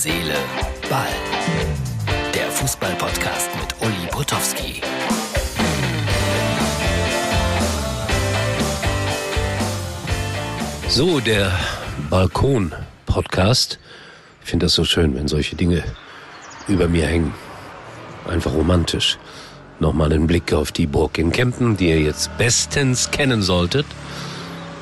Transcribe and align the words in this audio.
Seele, 0.00 0.36
Ball. 0.88 1.08
Der 2.32 2.48
Fußball-Podcast 2.52 3.50
mit 3.56 3.74
Uli 3.80 4.06
Potowski. 4.12 4.80
So, 10.88 11.18
der 11.18 11.50
Balkon-Podcast. 12.10 13.80
Ich 14.44 14.50
finde 14.50 14.66
das 14.66 14.74
so 14.74 14.84
schön, 14.84 15.16
wenn 15.16 15.26
solche 15.26 15.56
Dinge 15.56 15.82
über 16.68 16.86
mir 16.86 17.08
hängen. 17.08 17.34
Einfach 18.28 18.52
romantisch. 18.54 19.18
Nochmal 19.80 20.12
einen 20.12 20.28
Blick 20.28 20.52
auf 20.52 20.70
die 20.70 20.86
Burg 20.86 21.18
in 21.18 21.32
Kempen, 21.32 21.76
die 21.76 21.88
ihr 21.88 22.00
jetzt 22.00 22.38
bestens 22.38 23.10
kennen 23.10 23.42
solltet. 23.42 23.86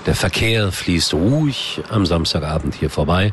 Der 0.05 0.15
Verkehr 0.15 0.71
fließt 0.73 1.15
ruhig 1.15 1.81
am 1.89 2.05
Samstagabend 2.05 2.75
hier 2.75 2.91
vorbei. 2.91 3.33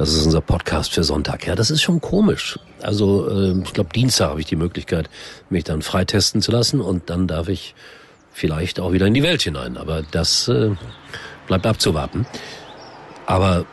Das 0.00 0.14
ist 0.14 0.24
unser 0.24 0.40
Podcast 0.40 0.94
für 0.94 1.04
Sonntag. 1.04 1.46
Ja, 1.46 1.54
das 1.54 1.70
ist 1.70 1.82
schon 1.82 2.00
komisch. 2.00 2.58
Also 2.80 3.28
äh, 3.28 3.60
ich 3.62 3.74
glaube, 3.74 3.90
Dienstag 3.94 4.30
habe 4.30 4.40
ich 4.40 4.46
die 4.46 4.56
Möglichkeit, 4.56 5.10
mich 5.50 5.64
dann 5.64 5.82
freitesten 5.82 6.40
zu 6.40 6.50
lassen 6.52 6.80
und 6.80 7.10
dann 7.10 7.26
darf 7.26 7.50
ich 7.50 7.74
vielleicht 8.32 8.80
auch 8.80 8.92
wieder 8.92 9.04
in 9.04 9.12
die 9.12 9.22
Welt 9.22 9.42
hinein. 9.42 9.76
Aber 9.76 10.02
das 10.10 10.48
äh, 10.48 10.70
bleibt 11.46 11.66
abzuwarten. 11.66 12.24
Aber 13.26 13.66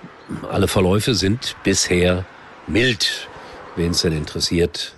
alle 0.51 0.67
Verläufe 0.67 1.15
sind 1.15 1.55
bisher 1.63 2.25
mild. 2.67 3.29
Wen 3.77 3.91
es 3.91 4.01
denn 4.01 4.11
interessiert, 4.11 4.95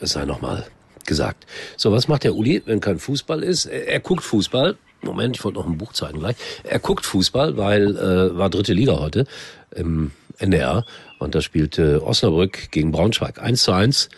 es 0.00 0.14
sei 0.14 0.24
nochmal 0.24 0.66
gesagt. 1.06 1.46
So, 1.76 1.92
was 1.92 2.08
macht 2.08 2.24
der 2.24 2.34
Uli, 2.34 2.60
wenn 2.66 2.80
kein 2.80 2.98
Fußball 2.98 3.44
ist? 3.44 3.66
Er, 3.66 3.86
er 3.86 4.00
guckt 4.00 4.24
Fußball. 4.24 4.76
Moment, 5.02 5.36
ich 5.36 5.44
wollte 5.44 5.58
noch 5.58 5.66
ein 5.66 5.78
Buch 5.78 5.92
zeigen 5.92 6.18
gleich. 6.18 6.34
Er 6.64 6.80
guckt 6.80 7.06
Fußball, 7.06 7.56
weil 7.56 7.96
äh, 7.96 8.36
war 8.36 8.50
dritte 8.50 8.72
Liga 8.72 8.98
heute 8.98 9.26
im 9.74 10.10
NDR 10.42 10.84
und 11.18 11.34
da 11.34 11.40
spielte 11.40 12.04
Osnabrück 12.04 12.70
gegen 12.70 12.92
Braunschweig. 12.92 13.40
1 13.40 13.62
zu 13.62 13.72
1. 13.72 14.08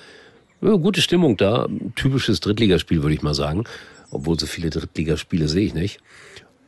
Ja, 0.61 0.73
gute 0.77 1.03
Stimmung 1.03 1.37
da. 1.37 1.69
Typisches 1.95 2.41
Drittligaspiel, 2.41 3.03
würde 3.03 3.15
ich 3.15 3.23
mal 3.23 3.35
sagen. 3.35 3.65
Obwohl 4.11 4.39
so 4.39 4.47
viele 4.47 4.71
Drittligaspiele 4.71 5.49
sehe 5.49 5.67
ich 5.67 5.75
nicht. 5.75 6.01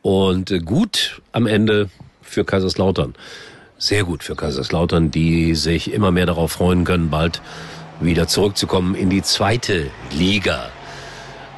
Und 0.01 0.51
äh, 0.51 0.59
gut 0.59 1.21
am 1.31 1.47
Ende 1.47 1.89
für 2.21 2.45
Kaiserslautern. 2.45 3.15
Sehr 3.77 4.03
gut 4.03 4.23
für 4.23 4.35
Kaiserslautern, 4.35 5.11
die 5.11 5.55
sich 5.55 5.91
immer 5.91 6.11
mehr 6.11 6.25
darauf 6.25 6.51
freuen 6.51 6.83
können, 6.83 7.09
bald 7.09 7.41
wieder 7.99 8.27
zurückzukommen 8.27 8.95
in 8.95 9.09
die 9.09 9.21
zweite 9.21 9.87
Liga. 10.11 10.69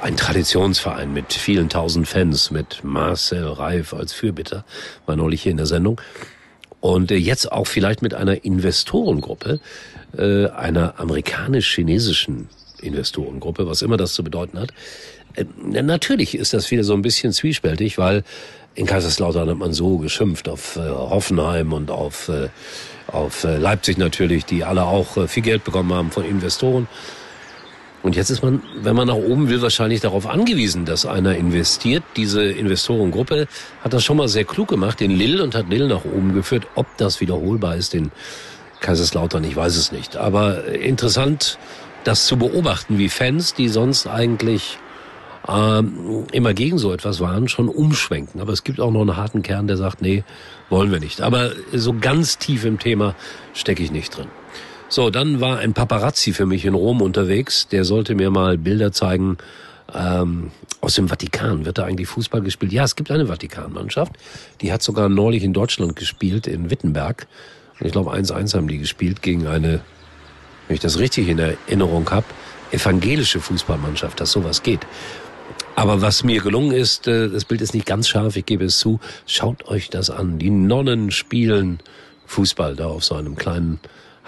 Ein 0.01 0.15
Traditionsverein 0.15 1.11
mit 1.11 1.33
vielen 1.33 1.67
tausend 1.67 2.07
Fans, 2.07 2.51
mit 2.51 2.83
Marcel 2.83 3.45
Reif 3.45 3.93
als 3.93 4.13
Fürbitter, 4.13 4.63
war 5.05 5.17
neulich 5.17 5.43
hier 5.43 5.51
in 5.51 5.57
der 5.57 5.65
Sendung. 5.65 5.99
Und 6.81 7.11
äh, 7.11 7.15
jetzt 7.15 7.51
auch 7.51 7.67
vielleicht 7.67 8.01
mit 8.01 8.13
einer 8.13 8.43
Investorengruppe, 8.43 9.59
äh, 10.17 10.47
einer 10.47 10.99
amerikanisch-chinesischen 10.99 12.49
Investorengruppe, 12.81 13.67
was 13.67 13.81
immer 13.81 13.97
das 13.97 14.13
zu 14.13 14.23
bedeuten 14.23 14.59
hat. 14.59 14.71
Äh, 15.35 15.45
natürlich 15.81 16.35
ist 16.35 16.53
das 16.53 16.71
wieder 16.71 16.83
so 16.83 16.93
ein 16.93 17.01
bisschen 17.01 17.33
zwiespältig, 17.33 17.97
weil 17.97 18.23
in 18.75 18.85
Kaiserslautern 18.85 19.49
hat 19.49 19.57
man 19.57 19.73
so 19.73 19.97
geschimpft 19.97 20.47
auf 20.47 20.77
äh, 20.77 20.79
Hoffenheim 20.79 21.73
und 21.73 21.91
auf, 21.91 22.29
äh, 22.29 22.49
auf 23.07 23.43
Leipzig 23.43 23.97
natürlich, 23.97 24.45
die 24.45 24.63
alle 24.63 24.85
auch 24.85 25.27
viel 25.27 25.43
Geld 25.43 25.63
bekommen 25.63 25.91
haben 25.93 26.11
von 26.11 26.23
Investoren. 26.23 26.87
Und 28.01 28.15
jetzt 28.15 28.29
ist 28.29 28.41
man, 28.41 28.61
wenn 28.81 28.95
man 28.95 29.07
nach 29.07 29.15
oben 29.15 29.49
will, 29.49 29.61
wahrscheinlich 29.61 29.99
darauf 29.99 30.25
angewiesen, 30.25 30.85
dass 30.85 31.05
einer 31.05 31.35
investiert. 31.35 32.03
Diese 32.15 32.43
Investorengruppe 32.43 33.47
hat 33.81 33.93
das 33.93 34.03
schon 34.03 34.17
mal 34.17 34.29
sehr 34.29 34.45
klug 34.45 34.69
gemacht 34.69 35.01
in 35.01 35.11
Lille 35.11 35.43
und 35.43 35.53
hat 35.53 35.69
Lille 35.69 35.87
nach 35.87 36.05
oben 36.05 36.33
geführt. 36.33 36.65
Ob 36.75 36.87
das 36.97 37.19
wiederholbar 37.19 37.75
ist 37.75 37.93
in 37.93 38.11
Kaiserslautern, 38.79 39.43
ich 39.43 39.55
weiß 39.55 39.75
es 39.75 39.91
nicht. 39.91 40.15
Aber 40.15 40.65
interessant, 40.65 41.57
das 42.05 42.25
zu 42.25 42.37
beobachten, 42.37 42.97
wie 42.97 43.09
Fans, 43.09 43.53
die 43.53 43.67
sonst 43.67 44.07
eigentlich 44.07 44.77
ähm, 45.47 46.25
immer 46.31 46.53
gegen 46.53 46.77
so 46.77 46.93
etwas 46.93 47.19
waren, 47.19 47.49
schon 47.49 47.67
umschwenken. 47.67 48.39
Aber 48.39 48.53
es 48.53 48.63
gibt 48.63 48.79
auch 48.79 48.91
noch 48.91 49.01
einen 49.01 49.17
harten 49.17 49.41
Kern, 49.41 49.67
der 49.67 49.75
sagt, 49.75 50.01
nee, 50.01 50.23
wollen 50.69 50.91
wir 50.91 50.99
nicht. 50.99 51.21
Aber 51.21 51.51
so 51.73 51.93
ganz 51.99 52.37
tief 52.37 52.63
im 52.63 52.79
Thema 52.79 53.15
stecke 53.53 53.83
ich 53.83 53.91
nicht 53.91 54.15
drin. 54.15 54.27
So, 54.91 55.11
dann 55.11 55.39
war 55.39 55.59
ein 55.59 55.73
Paparazzi 55.73 56.33
für 56.33 56.47
mich 56.47 56.65
in 56.65 56.73
Rom 56.73 57.03
unterwegs. 57.03 57.67
Der 57.67 57.85
sollte 57.85 58.15
mir 58.15 58.31
mal 58.31 58.57
Bilder 58.57 58.91
zeigen 58.91 59.37
ähm, 59.93 60.49
aus 60.81 60.95
dem 60.95 61.07
Vatikan. 61.07 61.63
Wird 61.63 61.77
da 61.77 61.85
eigentlich 61.85 62.07
Fußball 62.07 62.41
gespielt? 62.41 62.73
Ja, 62.73 62.85
es 62.85 62.95
gibt 62.95 63.11
eine 63.11 63.27
Vatikanmannschaft. 63.27 64.13
Die 64.61 64.73
hat 64.73 64.81
sogar 64.81 65.07
neulich 65.07 65.43
in 65.43 65.53
Deutschland 65.53 65.95
gespielt, 65.95 66.47
in 66.47 66.71
Wittenberg. 66.71 67.27
Und 67.79 67.85
ich 67.85 67.91
glaube, 67.91 68.11
1-1 68.11 68.55
haben 68.55 68.67
die 68.67 68.79
gespielt 68.79 69.21
gegen 69.21 69.45
eine, 69.45 69.81
wenn 70.67 70.73
ich 70.73 70.81
das 70.81 70.97
richtig 70.97 71.27
in 71.27 71.37
Erinnerung 71.37 72.09
habe, 72.09 72.25
evangelische 72.71 73.41
Fußballmannschaft, 73.41 74.19
dass 74.19 74.31
sowas 74.31 74.63
geht. 74.63 74.87
Aber 75.75 76.01
was 76.01 76.23
mir 76.23 76.41
gelungen 76.41 76.71
ist, 76.71 77.07
äh, 77.07 77.29
das 77.29 77.45
Bild 77.45 77.61
ist 77.61 77.75
nicht 77.75 77.85
ganz 77.85 78.09
scharf, 78.09 78.35
ich 78.35 78.45
gebe 78.47 78.65
es 78.65 78.79
zu, 78.79 78.99
schaut 79.27 79.67
euch 79.67 79.91
das 79.91 80.09
an. 80.09 80.39
Die 80.39 80.49
Nonnen 80.49 81.11
spielen 81.11 81.79
Fußball 82.25 82.75
da 82.75 82.87
auf 82.87 83.03
so 83.03 83.13
einem 83.13 83.35
kleinen 83.35 83.79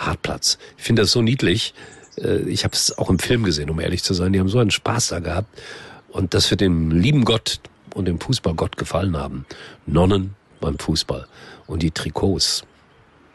Hartplatz. 0.06 0.58
Ich 0.78 0.84
finde 0.84 1.04
das 1.04 1.12
so 1.12 1.22
niedlich. 1.22 1.74
Äh, 2.18 2.42
ich 2.42 2.64
habe 2.64 2.74
es 2.74 2.98
auch 2.98 3.10
im 3.10 3.20
Film 3.20 3.44
gesehen, 3.44 3.70
um 3.70 3.80
ehrlich 3.80 4.04
zu 4.04 4.14
sein. 4.14 4.34
Die 4.34 4.40
haben 4.40 4.50
so 4.50 4.60
einen 4.60 4.72
Spaß 4.72 5.10
da 5.10 5.20
gehabt. 5.20 5.62
Und 6.10 6.34
das 6.34 6.52
wird 6.52 6.62
dem 6.62 6.92
lieben 6.92 7.24
Gott 7.24 7.60
und 7.94 8.06
dem 8.06 8.20
Fußballgott 8.20 8.78
gefallen 8.78 9.18
haben. 9.18 9.46
Nonnen 9.86 10.36
beim 10.60 10.78
Fußball. 10.78 11.28
Und 11.68 11.84
die 11.84 11.92
Trikots. 11.92 12.64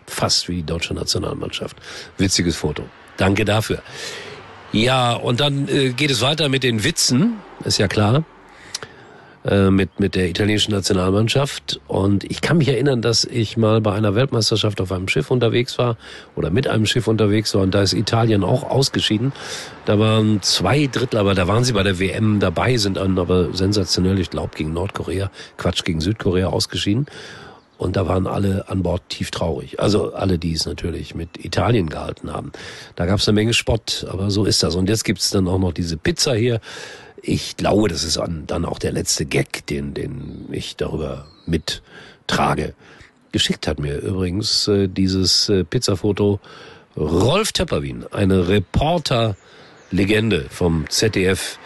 Fast 0.06 0.49
wie 0.49 0.56
die 0.56 0.62
deutsche 0.62 0.94
Nationalmannschaft. 0.94 1.77
Witziges 2.16 2.56
Foto. 2.56 2.84
Danke 3.16 3.44
dafür. 3.44 3.83
Ja, 4.72 5.15
und 5.15 5.41
dann 5.41 5.69
äh, 5.69 5.91
geht 5.91 6.10
es 6.10 6.21
weiter 6.21 6.48
mit 6.48 6.62
den 6.62 6.84
Witzen, 6.84 7.38
ist 7.65 7.78
ja 7.78 7.88
klar 7.88 8.25
äh, 9.47 9.71
mit, 9.71 10.01
mit 10.01 10.17
der 10.17 10.29
italienischen 10.29 10.73
Nationalmannschaft. 10.73 11.81
Und 11.87 12.25
ich 12.25 12.41
kann 12.41 12.59
mich 12.59 12.69
erinnern, 12.69 13.01
dass 13.01 13.25
ich 13.25 13.57
mal 13.57 13.81
bei 13.81 13.93
einer 13.93 14.15
Weltmeisterschaft 14.17 14.81
auf 14.81 14.91
einem 14.91 15.07
Schiff 15.07 15.31
unterwegs 15.31 15.79
war 15.79 15.97
oder 16.34 16.51
mit 16.51 16.67
einem 16.67 16.84
Schiff 16.84 17.07
unterwegs 17.07 17.55
war 17.55 17.62
und 17.62 17.73
da 17.73 17.83
ist 17.83 17.93
Italien 17.93 18.43
auch 18.43 18.65
ausgeschieden. 18.65 19.33
Da 19.84 20.01
waren 20.01 20.43
zwei 20.43 20.89
Drittel, 20.89 21.19
aber 21.19 21.34
da 21.34 21.47
waren 21.47 21.62
sie 21.62 21.75
bei 21.75 21.84
der 21.84 22.01
WM 22.01 22.41
dabei, 22.41 22.77
sind 22.77 22.97
dann 22.97 23.19
aber 23.19 23.55
sensationell, 23.55 24.19
ich 24.19 24.31
glaube, 24.31 24.51
gegen 24.57 24.73
Nordkorea, 24.73 25.31
Quatsch, 25.59 25.84
gegen 25.84 26.01
Südkorea 26.01 26.49
ausgeschieden. 26.49 27.07
Und 27.78 27.97
da 27.97 28.09
waren 28.09 28.27
alle 28.27 28.69
an 28.69 28.83
Bord 28.83 29.03
tief 29.11 29.31
traurig. 29.31 29.78
Also 29.81 30.15
alle, 30.15 30.39
die 30.39 30.55
es 30.55 30.67
natürlich 30.67 31.15
mit 31.15 31.45
Italien 31.45 31.89
gehalten 31.89 32.33
haben. 32.33 32.53
Da 32.97 33.07
gab 33.07 33.21
es 33.21 33.28
eine 33.28 33.34
Menge 33.34 33.53
Spott, 33.53 34.07
aber 34.11 34.31
so 34.31 34.45
ist 34.45 34.63
das. 34.63 34.75
Und 34.75 34.89
jetzt 34.89 35.05
gibt's 35.05 35.31
dann 35.31 35.47
auch 35.47 35.59
noch 35.59 35.73
diese 35.73 35.97
Pizza 35.99 36.34
hier 36.34 36.61
ich 37.22 37.56
glaube, 37.56 37.88
das 37.88 38.04
ist 38.04 38.21
dann 38.47 38.65
auch 38.65 38.78
der 38.78 38.93
letzte 38.93 39.25
Gag, 39.25 39.66
den, 39.66 39.94
den 39.94 40.49
ich 40.53 40.77
darüber 40.77 41.27
mittrage. 41.47 42.75
Geschickt 43.32 43.66
hat 43.66 43.78
mir 43.78 43.99
übrigens 43.99 44.69
äh, 44.69 44.88
dieses 44.88 45.49
äh, 45.49 45.65
Pizzafoto 45.65 46.41
Rolf 46.97 47.53
Töpperwien, 47.53 48.06
eine 48.10 48.49
Reporter-Legende 48.49 50.47
vom 50.49 50.88
ZDF, 50.88 51.59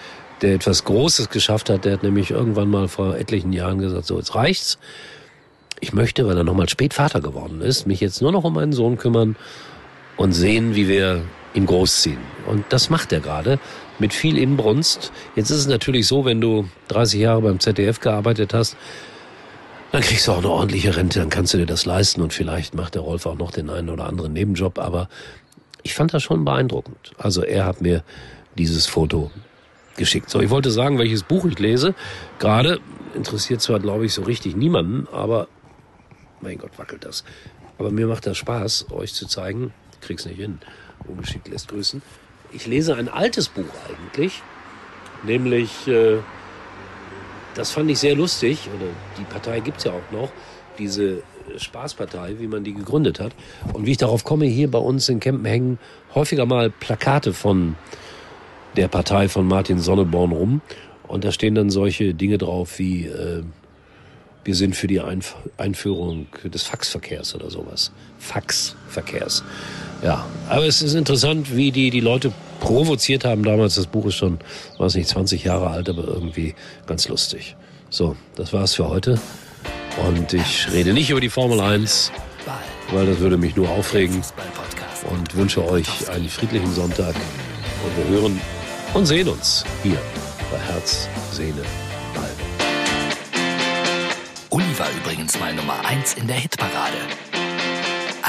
der 0.42 0.54
etwas 0.54 0.84
Großes 0.84 1.28
geschafft 1.28 1.70
hat. 1.70 1.84
Der 1.84 1.92
hat 1.92 2.02
nämlich 2.02 2.32
irgendwann 2.32 2.70
mal 2.70 2.88
vor 2.88 3.16
etlichen 3.16 3.52
Jahren 3.52 3.78
gesagt, 3.78 4.06
so 4.06 4.18
jetzt 4.18 4.34
reicht's. 4.34 4.78
Ich 5.78 5.92
möchte, 5.92 6.26
weil 6.26 6.36
er 6.36 6.44
nochmal 6.44 6.68
spät 6.68 6.94
Vater 6.94 7.20
geworden 7.20 7.60
ist, 7.60 7.86
mich 7.86 8.00
jetzt 8.00 8.20
nur 8.20 8.32
noch 8.32 8.44
um 8.44 8.54
meinen 8.54 8.72
Sohn 8.72 8.98
kümmern 8.98 9.36
und 10.16 10.32
sehen, 10.32 10.74
wie 10.74 10.88
wir 10.88 11.22
ihn 11.54 11.66
großziehen. 11.66 12.18
Und 12.46 12.64
das 12.70 12.90
macht 12.90 13.12
er 13.12 13.20
gerade 13.20 13.60
mit 14.00 14.12
viel 14.12 14.38
Inbrunst. 14.38 15.12
Jetzt 15.36 15.50
ist 15.50 15.58
es 15.58 15.66
natürlich 15.66 16.06
so, 16.06 16.24
wenn 16.24 16.40
du 16.40 16.68
30 16.88 17.20
Jahre 17.20 17.42
beim 17.42 17.60
ZDF 17.60 18.00
gearbeitet 18.00 18.54
hast, 18.54 18.76
dann 19.92 20.02
kriegst 20.02 20.26
du 20.26 20.32
auch 20.32 20.38
eine 20.38 20.50
ordentliche 20.50 20.96
Rente, 20.96 21.18
dann 21.18 21.30
kannst 21.30 21.52
du 21.52 21.58
dir 21.58 21.66
das 21.66 21.84
leisten 21.84 22.22
und 22.22 22.32
vielleicht 22.32 22.74
macht 22.74 22.94
der 22.94 23.02
Rolf 23.02 23.26
auch 23.26 23.36
noch 23.36 23.50
den 23.50 23.70
einen 23.70 23.90
oder 23.90 24.06
anderen 24.06 24.32
Nebenjob, 24.32 24.78
aber 24.78 25.08
ich 25.82 25.94
fand 25.94 26.14
das 26.14 26.22
schon 26.22 26.44
beeindruckend. 26.44 27.12
Also 27.18 27.42
er 27.42 27.64
hat 27.66 27.80
mir 27.80 28.04
dieses 28.56 28.86
Foto 28.86 29.30
geschickt. 29.96 30.30
So, 30.30 30.40
ich 30.40 30.50
wollte 30.50 30.70
sagen, 30.70 30.98
welches 30.98 31.22
Buch 31.22 31.44
ich 31.44 31.58
lese. 31.58 31.94
Gerade 32.38 32.80
interessiert 33.14 33.60
zwar, 33.60 33.80
glaube 33.80 34.06
ich, 34.06 34.14
so 34.14 34.22
richtig 34.22 34.56
niemanden, 34.56 35.08
aber 35.12 35.48
mein 36.40 36.58
Gott, 36.58 36.78
wackelt 36.78 37.04
das. 37.04 37.24
Aber 37.78 37.90
mir 37.90 38.06
macht 38.06 38.26
das 38.26 38.36
Spaß, 38.36 38.86
euch 38.90 39.14
zu 39.14 39.26
zeigen. 39.26 39.72
Krieg's 40.00 40.24
nicht 40.24 40.38
hin. 40.38 40.60
Ungeschickt 41.08 41.48
lässt 41.48 41.68
grüßen 41.68 42.02
ich 42.52 42.66
lese 42.66 42.96
ein 42.96 43.08
altes 43.08 43.48
Buch 43.48 43.64
eigentlich, 43.88 44.42
nämlich, 45.22 45.86
äh, 45.88 46.18
das 47.54 47.70
fand 47.70 47.90
ich 47.90 47.98
sehr 47.98 48.14
lustig, 48.14 48.68
oder 48.74 48.86
die 49.18 49.24
Partei 49.24 49.60
gibt's 49.60 49.84
ja 49.84 49.92
auch 49.92 50.12
noch, 50.12 50.30
diese 50.78 51.22
Spaßpartei, 51.56 52.36
wie 52.38 52.46
man 52.46 52.64
die 52.64 52.74
gegründet 52.74 53.20
hat. 53.20 53.32
Und 53.72 53.86
wie 53.86 53.92
ich 53.92 53.96
darauf 53.96 54.24
komme, 54.24 54.46
hier 54.46 54.70
bei 54.70 54.78
uns 54.78 55.08
in 55.08 55.20
Kempen 55.20 55.44
hängen 55.44 55.78
häufiger 56.14 56.46
mal 56.46 56.70
Plakate 56.70 57.32
von 57.32 57.76
der 58.76 58.88
Partei 58.88 59.28
von 59.28 59.46
Martin 59.46 59.80
Sonneborn 59.80 60.32
rum. 60.32 60.60
Und 61.06 61.24
da 61.24 61.32
stehen 61.32 61.54
dann 61.54 61.70
solche 61.70 62.14
Dinge 62.14 62.38
drauf 62.38 62.78
wie, 62.78 63.06
äh, 63.06 63.42
wir 64.44 64.54
sind 64.54 64.76
für 64.76 64.86
die 64.86 65.00
Einf 65.00 65.36
Einführung 65.56 66.26
des 66.44 66.62
Faxverkehrs 66.62 67.34
oder 67.34 67.50
sowas. 67.50 67.92
Faxverkehrs. 68.18 69.44
Ja, 70.02 70.24
aber 70.48 70.66
es 70.66 70.80
ist 70.80 70.94
interessant, 70.94 71.54
wie 71.54 71.72
die, 71.72 71.90
die 71.90 72.00
Leute 72.00 72.32
provoziert 72.60 73.24
haben 73.24 73.42
damals. 73.42 73.74
Das 73.74 73.86
Buch 73.86 74.06
ist 74.06 74.14
schon, 74.14 74.38
weiß 74.78 74.94
nicht, 74.94 75.08
20 75.08 75.44
Jahre 75.44 75.68
alt, 75.68 75.88
aber 75.88 76.04
irgendwie 76.04 76.54
ganz 76.86 77.08
lustig. 77.08 77.56
So, 77.90 78.16
das 78.36 78.52
war's 78.52 78.74
für 78.74 78.88
heute. 78.88 79.20
Und 80.06 80.32
ich 80.32 80.70
rede 80.72 80.92
nicht 80.92 81.10
über 81.10 81.20
die 81.20 81.28
Formel 81.28 81.60
1, 81.60 82.12
weil 82.92 83.06
das 83.06 83.18
würde 83.18 83.36
mich 83.36 83.56
nur 83.56 83.68
aufregen. 83.68 84.22
Und 85.10 85.34
wünsche 85.34 85.66
euch 85.66 86.08
einen 86.10 86.28
friedlichen 86.28 86.72
Sonntag. 86.72 87.14
Und 87.84 87.96
wir 87.96 88.20
hören 88.20 88.40
und 88.94 89.06
sehen 89.06 89.28
uns 89.28 89.64
hier 89.82 89.98
bei 90.50 90.58
Herz, 90.58 91.08
Seele, 91.32 91.62
Ball. 92.14 92.30
Uli 94.50 94.78
war 94.78 94.88
übrigens 95.02 95.38
mal 95.38 95.54
Nummer 95.54 95.84
1 95.84 96.14
in 96.14 96.26
der 96.26 96.36
Hitparade. 96.36 96.98